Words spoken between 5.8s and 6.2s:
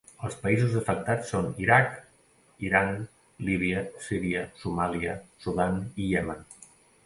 i